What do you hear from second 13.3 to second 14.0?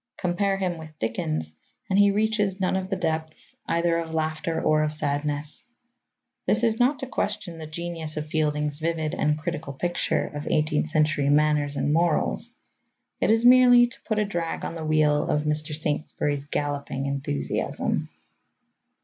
merely